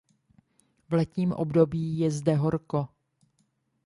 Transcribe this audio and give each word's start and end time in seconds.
V 0.89 0.93
letním 0.93 1.31
období 1.31 1.97
je 1.99 2.11
zde 2.11 2.35
horko. 2.35 2.87